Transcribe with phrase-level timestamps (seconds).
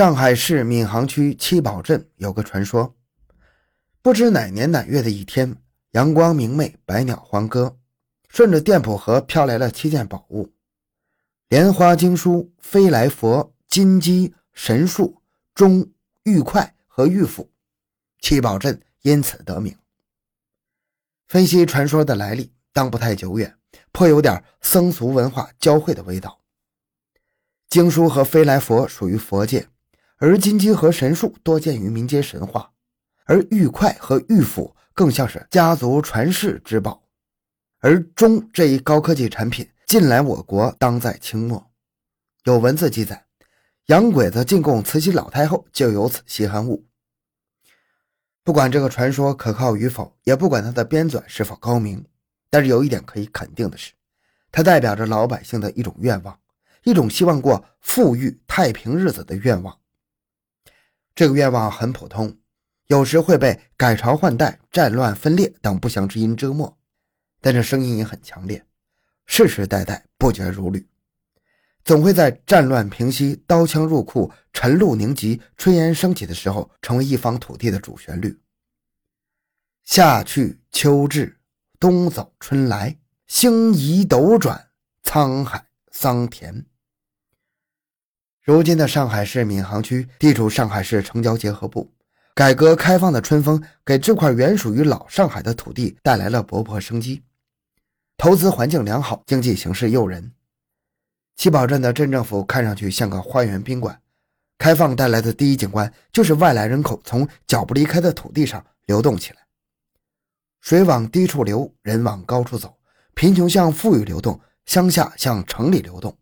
[0.00, 2.96] 上海市闵行区七宝镇有个传说，
[4.00, 5.54] 不知哪年哪月的一天，
[5.90, 7.76] 阳光明媚，百鸟欢歌，
[8.30, 10.54] 顺着店铺河飘来了七件宝物：
[11.50, 15.20] 莲花经书、飞来佛、金鸡、神树、
[15.54, 15.86] 钟、
[16.22, 17.50] 玉筷和玉斧。
[18.22, 19.76] 七宝镇因此得名。
[21.28, 23.54] 分析传说的来历，当不太久远，
[23.92, 26.40] 颇有点僧俗文化交汇的味道。
[27.68, 29.68] 经书和飞来佛属于佛界。
[30.22, 32.70] 而金鸡和神树多见于民间神话，
[33.24, 37.02] 而玉筷和玉斧更像是家族传世之宝。
[37.78, 41.70] 而钟这一高科技产品进来我国当在清末，
[42.44, 43.24] 有文字记载，
[43.86, 46.84] 洋鬼子进贡慈禧老太后就有此稀罕物。
[48.44, 52.04] 不管这个传说可靠与否，也不管它的编纂是否高明，
[52.50, 53.92] 但是有一点可以肯定的是，
[54.52, 56.38] 它代表着老百姓的一种愿望，
[56.84, 59.74] 一种希望过富裕太平日子的愿望。
[61.20, 62.34] 这个愿望很普通，
[62.86, 66.78] 有时会被改朝换代、战乱分裂等不祥之音折磨，
[67.42, 68.64] 但这声音也很强烈，
[69.26, 70.88] 世世代代不绝如缕，
[71.84, 78.40] 总会在战乱平息、刀枪入库、晨露凝集、炊烟升起的时候，成为一方土地的主旋律。
[79.84, 81.38] 夏去秋至，
[81.78, 84.70] 冬走春来，星移斗转，
[85.04, 86.64] 沧海桑田。
[88.50, 91.88] 如今的上海市闵行区地处上海市城郊结合部，
[92.34, 97.22] 改革开放的春风给这块原属于老上海的土地带来了勃勃生机，
[98.16, 100.32] 投资环境良好，经济形势诱人。
[101.36, 103.96] 七宝镇的镇政府看上去像个花园宾馆，
[104.58, 109.38] 开放带来的第一景观就是外来人口从脚不离开的土地上流动起来，
[110.60, 112.76] 水往低处流，人往高处走，
[113.14, 116.12] 贫穷向富裕流动，乡下向城里流动。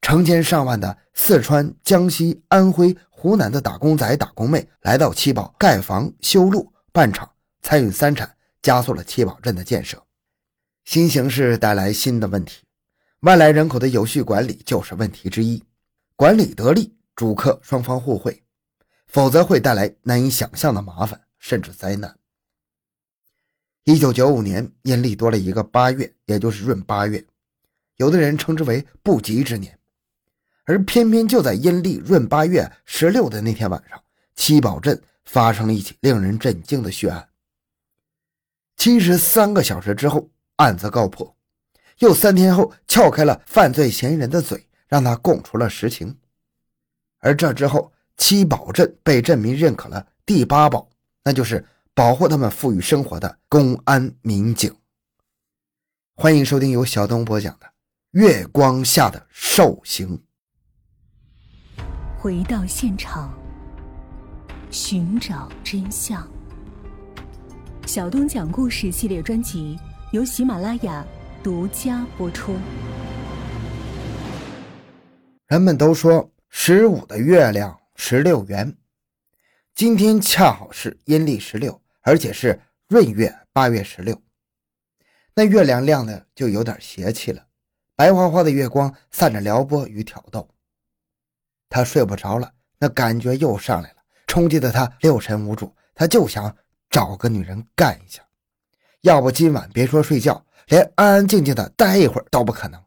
[0.00, 7.30] 成千上万的四川、江西、安徽、湖南的打工仔、打工妹来到七宝盖房、修路、办厂，
[7.62, 10.02] 参与三产，加速了七宝镇的建设。
[10.84, 12.64] 新形势带来新的问题，
[13.20, 15.62] 外来人口的有序管理就是问题之一。
[16.16, 18.42] 管理得力，主客双方互惠；
[19.06, 22.16] 否则会带来难以想象的麻烦，甚至灾难。
[23.84, 27.24] 一九九五年，阴历多了一个八月，也就是闰八月，
[27.96, 29.78] 有的人称之为不吉之年。
[30.64, 34.02] 而偏偏就在阴历闰八月十六的那天晚上，
[34.34, 37.28] 七宝镇发生了一起令人震惊的血案。
[38.76, 41.36] 七十三个小时之后，案子告破，
[41.98, 46.16] 又三天后撬开了犯罪嫌疑人的嘴，让他供出了实情。
[47.18, 50.88] 而这之后，七宝镇被镇民认可了第八宝，
[51.24, 54.74] 那就是保护他们富裕生活的公安民警。
[56.14, 57.66] 欢迎收听由小东播讲的
[58.12, 60.18] 《月光下的兽刑》。
[62.22, 63.32] 回到现场，
[64.70, 66.30] 寻找真相。
[67.86, 69.78] 小东讲故事系列专辑
[70.12, 71.02] 由喜马拉雅
[71.42, 72.58] 独家播出。
[75.46, 78.76] 人们都说十五的月亮十六圆，
[79.74, 84.20] 今天恰好是阴历十六，而且是闰月八月十六。
[85.34, 87.46] 那月亮亮的就有点邪气了，
[87.96, 90.46] 白花花的月光散着撩拨与挑逗。
[91.70, 95.74] 他睡不着了，那感觉又上来了，冲击的他六神无主。
[95.94, 96.54] 他就想
[96.90, 98.22] 找个女人干一下，
[99.02, 102.82] 要不今晚别说睡觉，连安安静静的待一会儿都不可能。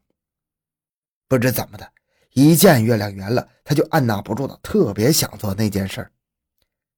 [1.27, 1.87] 不知怎么的，
[2.33, 6.07] 一见月亮圆了，他就按捺不住的特别想做那件事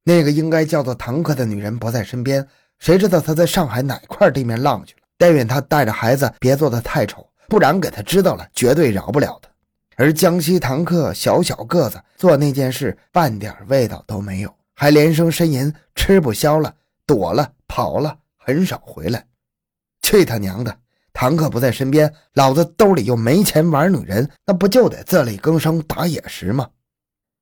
[0.04, 2.48] 那个应该叫做堂客的女人不在身边，
[2.80, 5.02] 谁知道她在上海哪块地面浪去了？
[5.18, 9.50] 但愿她带着孩子别做的太丑，不然给她知道了，绝对饶不了她。
[9.96, 16.76] 而江西堂客小小个子做那件事，半点味道都没有，还连声呻吟，吃不消了，
[17.06, 19.26] 躲了，跑了，很少回来。
[20.02, 20.78] 去他娘的！
[21.14, 26.70] 堂客不在身边，老子兜里又没钱玩女人，那不就得自力更生打野食吗？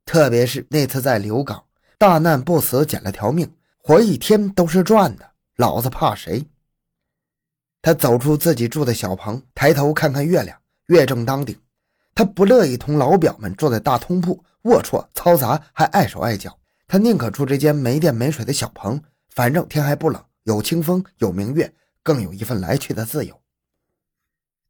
[0.06, 1.64] 特别是那次在刘港，
[1.98, 6.46] 大难不死，捡了条命，活一天都是赚的，老子怕谁？
[7.82, 10.56] 他走出自己住的小棚，抬头看看月亮，
[10.86, 11.58] 月正当顶。
[12.16, 16.58] 他不乐意同老表们坐在大通铺，龌龊嘈杂，还碍手碍脚。
[16.88, 21.74] 他宁可住这间没电没水的小棚，反正天还不冷，有清风，有明月，
[22.04, 23.40] 更有一份来去的自由。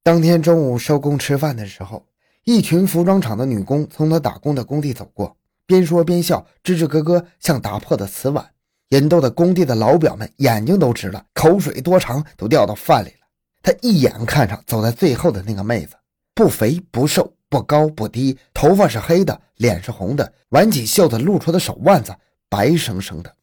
[0.04, 2.06] 当天中午收工吃饭的时候，
[2.46, 5.36] 一群服装厂的女工从他打工的工地走过，
[5.66, 8.46] 边说边笑，吱吱咯咯，像打破的瓷碗，
[8.90, 13.28] 引逗的工地的老表们眼睛都直了，口水多长都掉到饭里了。
[13.62, 15.96] 他一眼看上走在最后的那个妹子。
[16.36, 22.16] 不肥不瘦，不高不低，头发是黑的，脸是红的，挽起袖子露出的手腕子
[22.50, 23.36] 白生生的。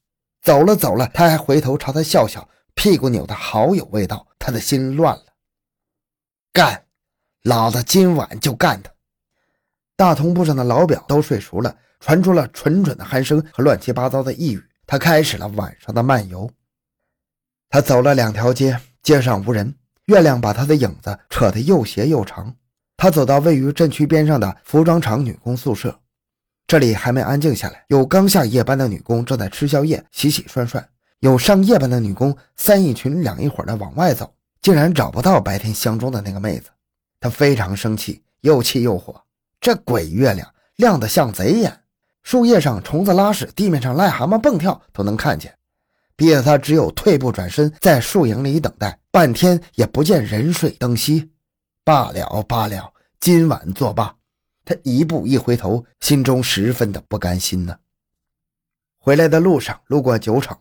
[0.42, 4.26] 走了走了，他还回头朝他笑笑，屁股扭得好有味道。
[4.38, 5.26] 他的心乱了。
[6.52, 6.86] 干，
[7.42, 8.90] 老子今晚就干他！
[9.96, 14.64] 大同铺上的老表都睡熟了，传出了蠢蠢的鼾声和乱七八糟的呓语。
[14.86, 16.50] 他开始了晚上的漫游。
[17.68, 19.76] 他走了两条街，街上无人，
[20.06, 22.56] 月亮把他的影子扯得又斜又长。
[23.02, 25.98] 他走到位于镇区边上的服装厂女工宿舍，
[26.66, 30.86] 这里还没安静下来，有刚下夜班的女工正在吃宵夜、洗洗涮涮，
[31.20, 34.30] 有上夜班的女工三一群两一伙的往外走，
[34.60, 36.68] 竟然找不到白天相中的那个妹子。
[37.20, 39.18] 他非常生气，又气又火。
[39.62, 40.46] 这鬼月亮
[40.76, 41.74] 亮得像贼眼，
[42.22, 45.54] 树叶上虫子拉屎，地面上癞蛤蟆蹦跳都能看见。
[46.16, 51.26] 逼得他只有退步转身，在树影里等待，半天也不见人睡灯熄。
[51.84, 54.16] 罢了罢了，今晚作罢。
[54.64, 57.78] 他一步一回头，心中十分的不甘心呢。
[58.98, 60.60] 回来的路上路过酒厂，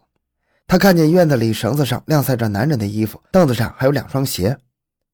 [0.66, 4.58] 他看见院子里绳子上晾晒着男人的衣服，凳子上还有两双鞋。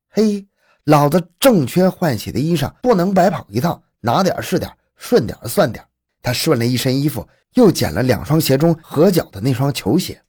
[0.09, 0.47] 嘿，
[0.83, 5.83] 老子正缺换洗的衣裳，不能白跑一趟，拿点是点，顺点算点。
[6.21, 10.21] 他顺了一身衣服，又捡了两双鞋中合脚的那双球鞋。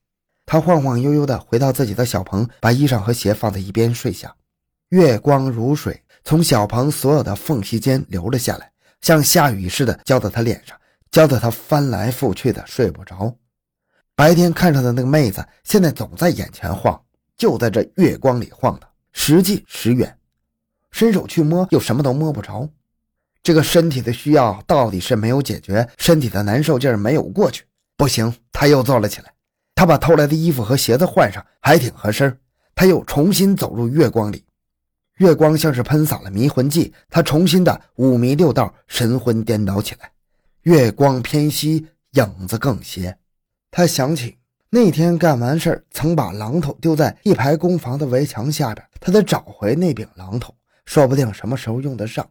[0.46, 4.34] 他晃晃悠悠地回到自己的小棚，把衣裳和鞋放在一边睡下。
[4.90, 10.78] 月光如水，从小棚所有的缝隙间流了下来，像下雨似的浇在他脸上，
[11.10, 13.34] 浇得他翻来覆去的睡不着。
[14.14, 16.98] 白天看上的那个妹子，现在总在眼前晃，
[17.36, 20.16] 就在这月光里晃的，时近时远，
[20.92, 22.68] 伸手去摸又什么都摸不着。
[23.42, 27.64] 这个身体的需要到底是没有解决，身体的难受劲儿没有过去，
[27.96, 29.32] 不行，他又坐了起来。
[29.74, 32.38] 他把偷来的衣服和鞋子换上，还挺合身。
[32.74, 34.44] 他又重新走入月光里，
[35.16, 40.10] 月光像是喷洒了迷魂剂，他重新的五迷六道，神魂颠倒起来。
[40.62, 43.16] 月光偏西，影子更斜。
[43.70, 44.36] 他想起
[44.68, 50.54] 那天干完事曾把榔头丢在一排工房的围墙下边，他得找回那柄榔头，
[50.84, 52.28] 说不定什么时候用得上。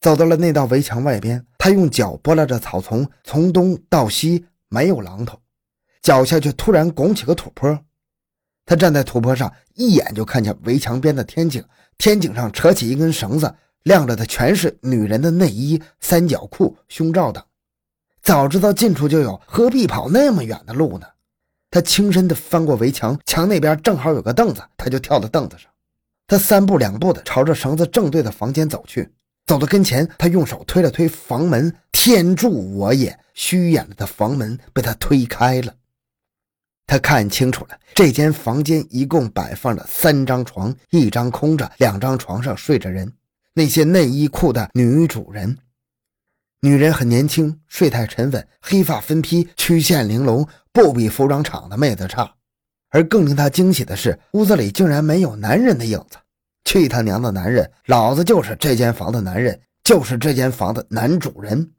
[0.00, 5.38] 走到了那道围墙外边，他用脚拨拉着草丛，从东到西没有榔头。
[6.00, 7.78] 脚下却突然拱起个土坡，
[8.64, 11.64] 他站在土坡上，一眼就看见围墙边的天井，
[11.98, 17.42] 天井上扯起一根绳子，晾着的全是女人的内衣、三角裤、胸罩等。
[18.22, 21.06] 早知道近处就有，何必跑那么远的路呢？
[21.70, 25.70] 他轻身的翻过围墙，墙那边正好有个凳子，他就跳到凳子上。
[26.26, 29.08] 他三步两步的朝着绳子正对的房间走去，
[29.46, 33.18] 走到跟前，他用手推了推房门，天助我也！
[33.34, 35.74] 虚掩了的房门被他推开了。
[36.86, 43.12] 他看清楚了，这间房间一共摆放着三张床，一张空着，两张床上睡着人。
[43.54, 45.58] 那些内衣裤的女主人，
[46.60, 52.34] 女人很年轻，睡态沉稳，黑发分披，曲线玲珑，不比服装厂的妹子差。
[52.90, 56.18] 而更令他惊喜的是，屋子里竟然没有男人的影子。
[56.64, 57.70] 去他娘的男人！
[57.86, 61.72] 老子就是这间房的男人，就是这间房的男主人。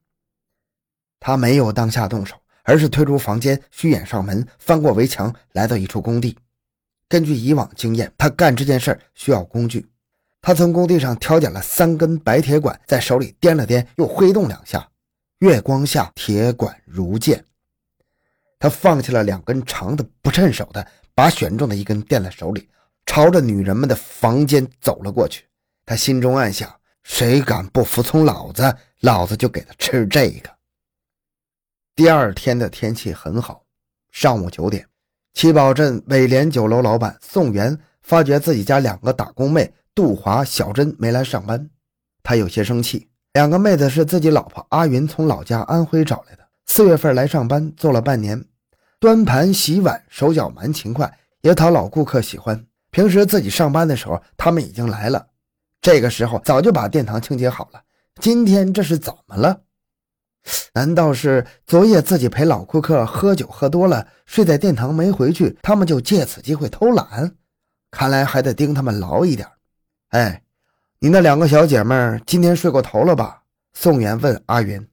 [1.19, 2.35] 他没有当下动手。
[2.67, 6.37] 而是推出房间，虚掩上门，翻过围墙，来到一处工地。
[7.07, 9.87] 根据以往经验，他干这件事需要工具。
[10.41, 14.85] 他从工地上挑拣了三根白铁管，在手里掂了掂，又挥动两下。
[15.39, 17.41] 月光下，铁管如剑。
[18.59, 22.67] 他放下了两根长的不趁手的，把选中的一根掂在手里，
[23.05, 25.45] 朝着女人们的房间走了过去。
[25.85, 26.69] 他心中暗想：
[27.03, 30.56] 谁敢不服从老子，老子就给他吃这个。
[31.97, 33.63] 第二天的天气很好，
[34.11, 34.87] 上午九点，
[35.33, 41.67] 七宝镇伟联酒楼老板宋元发觉自己家两个打工妹杜华、小珍没来上班，
[42.21, 43.09] 他有些生气。
[43.33, 48.45] 两个妹子是自己老婆阿云从老家安徽找来的，四月份来上班做了半年，
[48.99, 51.11] 端盘洗碗手脚蛮勤快，
[51.41, 52.63] 也讨老顾客喜欢。
[52.91, 55.25] 平时自己上班的时候，他们已经来了，
[55.81, 57.81] 这个时候早就把殿堂清洁好了。
[58.21, 59.61] 今天这是怎么了？
[60.73, 67.35] 难道是昨夜自己陪老顾客喝酒喝多了，睡在殿堂没回去，他们就借此机会偷懒？
[67.91, 69.47] 看来还得盯他们牢一点。
[70.09, 70.43] 哎，
[70.99, 73.43] 你那两个小姐妹今天睡过头了吧？
[73.73, 74.87] 宋元问阿云。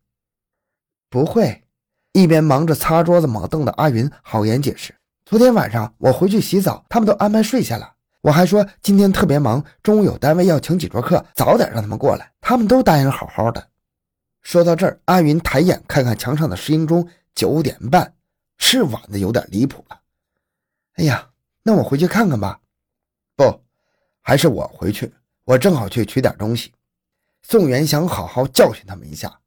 [1.10, 1.64] 不会，
[2.12, 4.94] 一边忙着擦桌子抹凳的阿云好言解释：
[5.24, 7.92] 昨天晚上我回去洗澡，他们都安排睡下了。
[8.22, 13.62] 我还说今天特别忙，中午有单位要请几桌客，早点让他们过来，他们都答应好好的。
[14.44, 18.14] 说到这儿，阿云抬眼看看墙上的时钟钟，九点半，
[18.58, 19.98] 是晚的有点离谱了。
[20.96, 21.30] 哎呀，
[21.62, 22.60] 那我回去看看吧。
[23.34, 23.62] 不，
[24.20, 25.12] 还是我回去，
[25.44, 26.72] 我正好去取点东西。
[27.42, 29.40] 宋元想好好教训他们一下。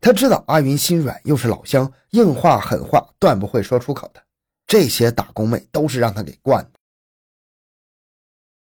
[0.00, 4.22] 他知道阿云心软，又是老乡，硬话狠话断不会说出口的。
[4.66, 6.80] 这些打工妹都是让他给惯的。